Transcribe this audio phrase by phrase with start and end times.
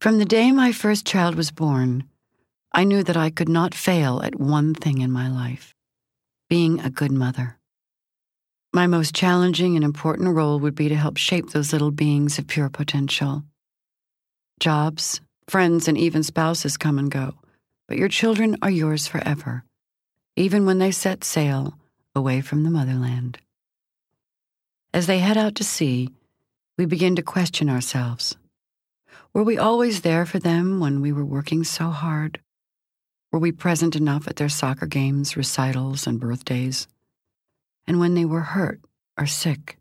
[0.00, 2.04] From the day my first child was born,
[2.70, 5.74] I knew that I could not fail at one thing in my life
[6.48, 7.58] being a good mother.
[8.72, 12.46] My most challenging and important role would be to help shape those little beings of
[12.46, 13.42] pure potential.
[14.60, 17.34] Jobs, friends, and even spouses come and go,
[17.86, 19.64] but your children are yours forever,
[20.36, 21.74] even when they set sail
[22.14, 23.38] away from the motherland.
[24.94, 26.08] As they head out to sea,
[26.78, 28.36] we begin to question ourselves.
[29.38, 32.40] Were we always there for them when we were working so hard?
[33.30, 36.88] Were we present enough at their soccer games, recitals, and birthdays?
[37.86, 38.80] And when they were hurt
[39.16, 39.78] or sick?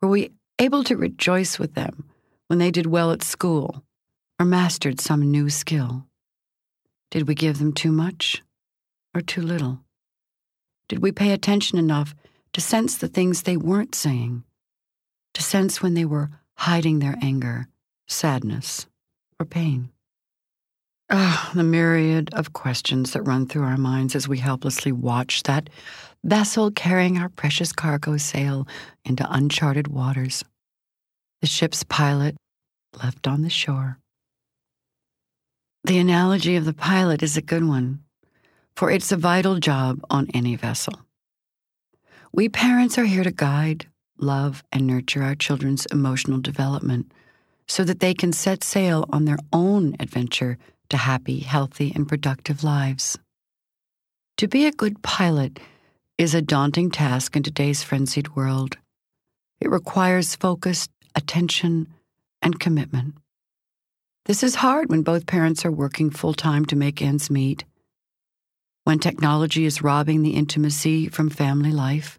[0.00, 2.08] Were we able to rejoice with them
[2.46, 3.84] when they did well at school
[4.40, 6.06] or mastered some new skill?
[7.10, 8.42] Did we give them too much
[9.14, 9.80] or too little?
[10.88, 12.14] Did we pay attention enough
[12.54, 14.42] to sense the things they weren't saying?
[15.34, 17.68] To sense when they were hiding their anger,
[18.08, 18.86] sadness,
[19.38, 19.90] or pain?
[21.10, 25.70] Oh, the myriad of questions that run through our minds as we helplessly watch that
[26.22, 28.68] vessel carrying our precious cargo sail
[29.04, 30.44] into uncharted waters.
[31.40, 32.36] The ship's pilot
[33.02, 33.98] left on the shore.
[35.84, 38.00] The analogy of the pilot is a good one,
[38.76, 40.94] for it's a vital job on any vessel.
[42.32, 43.86] We parents are here to guide,
[44.18, 47.12] love, and nurture our children's emotional development
[47.68, 52.64] so that they can set sail on their own adventure to happy, healthy, and productive
[52.64, 53.18] lives.
[54.38, 55.60] To be a good pilot
[56.16, 58.78] is a daunting task in today's frenzied world.
[59.60, 61.88] It requires focused attention
[62.40, 63.14] and commitment.
[64.26, 67.64] This is hard when both parents are working full time to make ends meet,
[68.84, 72.18] when technology is robbing the intimacy from family life,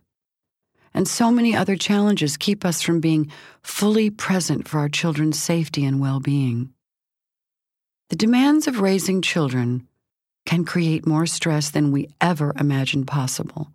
[0.93, 5.85] and so many other challenges keep us from being fully present for our children's safety
[5.85, 6.73] and well being.
[8.09, 9.87] The demands of raising children
[10.45, 13.71] can create more stress than we ever imagined possible.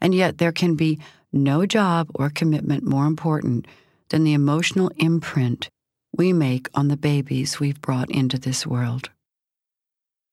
[0.00, 0.98] And yet, there can be
[1.32, 3.66] no job or commitment more important
[4.08, 5.68] than the emotional imprint
[6.16, 9.10] we make on the babies we've brought into this world.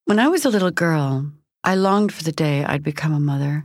[0.04, 1.32] When I was a little girl,
[1.64, 3.64] I longed for the day I'd become a mother.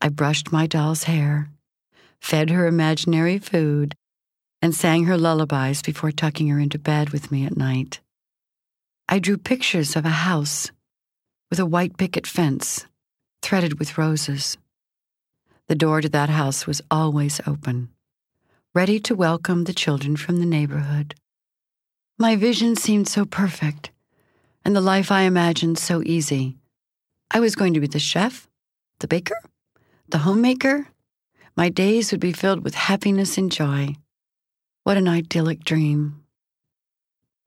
[0.00, 1.50] I brushed my doll's hair,
[2.20, 3.94] fed her imaginary food,
[4.62, 8.00] and sang her lullabies before tucking her into bed with me at night.
[9.08, 10.70] I drew pictures of a house
[11.50, 12.86] with a white picket fence
[13.42, 14.56] threaded with roses.
[15.66, 17.90] The door to that house was always open,
[18.74, 21.14] ready to welcome the children from the neighborhood.
[22.18, 23.90] My vision seemed so perfect,
[24.64, 26.56] and the life I imagined so easy.
[27.30, 28.48] I was going to be the chef,
[29.00, 29.40] the baker,
[30.10, 30.88] the homemaker.
[31.56, 33.94] My days would be filled with happiness and joy.
[34.84, 36.22] What an idyllic dream.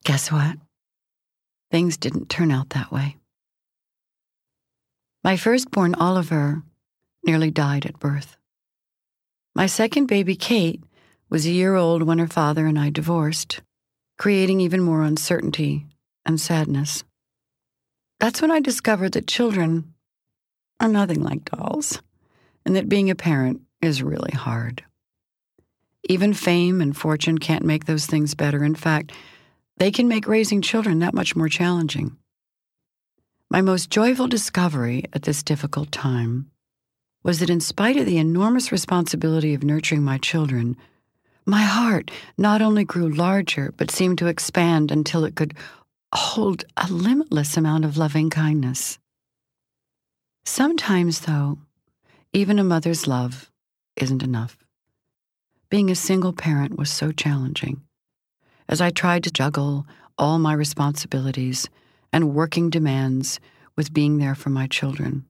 [0.04, 0.58] Guess what?
[1.74, 3.18] things didn't turn out that way.
[5.24, 6.62] My firstborn, Oliver,
[7.26, 8.38] nearly died at birth.
[9.56, 10.84] My second baby, Kate,
[11.32, 13.62] was a year old when her father and I divorced,
[14.20, 15.88] creating even more uncertainty
[16.28, 17.04] and sadness.
[18.20, 19.96] That's when I discovered that children
[20.80, 22.04] are nothing like dolls,
[22.66, 24.84] and that being a parent is really hard.
[26.10, 28.64] Even fame and fortune can't make those things better.
[28.64, 29.12] In fact,
[29.78, 32.18] they can make raising children that much more challenging.
[33.50, 36.50] My most joyful discovery at this difficult time
[37.24, 40.76] was that, in spite of the enormous responsibility of nurturing my children,
[41.46, 45.54] my heart not only grew larger, but seemed to expand until it could
[46.14, 49.00] hold a limitless amount of loving kindness.
[50.46, 51.58] Sometimes, though,
[52.34, 53.52] even a mother's love
[53.96, 54.58] isn't enough.
[55.70, 57.82] Being a single parent was so challenging
[58.68, 59.86] as I tried to juggle
[60.18, 61.70] all my responsibilities
[62.12, 63.40] and working demands
[63.76, 65.26] with being there for my children.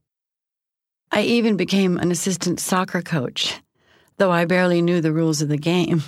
[1.12, 3.62] I even became an assistant soccer coach,
[4.18, 6.03] though I barely knew the rules of the game.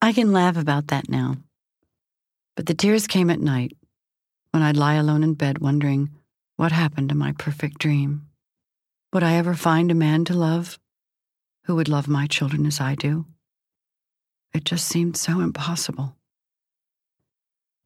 [0.00, 1.36] I can laugh about that now.
[2.56, 3.76] But the tears came at night
[4.52, 6.10] when I'd lie alone in bed wondering
[6.56, 8.29] what happened to my perfect dream.
[9.12, 10.78] Would I ever find a man to love
[11.64, 13.26] who would love my children as I do?
[14.54, 16.16] It just seemed so impossible.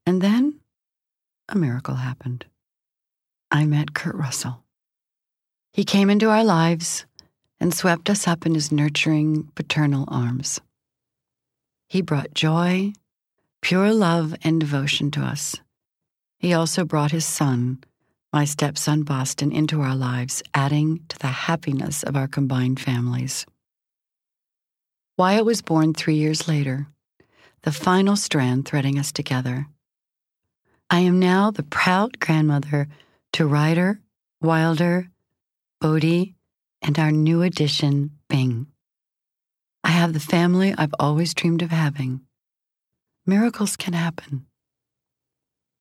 [0.04, 0.60] And then
[1.48, 2.44] a miracle happened.
[3.50, 4.64] I met Kurt Russell.
[5.72, 7.06] He came into our lives
[7.58, 10.60] and swept us up in his nurturing, paternal arms.
[11.88, 12.92] He brought joy,
[13.62, 15.56] pure love, and devotion to us.
[16.38, 17.82] He also brought his son,
[18.34, 23.46] my stepson Boston, into our lives, adding to the happiness of our combined families.
[25.16, 26.88] Wyatt was born three years later,
[27.62, 29.68] the final strand threading us together.
[30.90, 32.88] I am now the proud grandmother
[33.34, 34.00] to Ryder,
[34.40, 35.10] Wilder,
[35.80, 36.34] Bodhi,
[36.82, 38.66] and our new addition, Bing.
[39.84, 42.22] I have the family I've always dreamed of having.
[43.24, 44.46] Miracles can happen.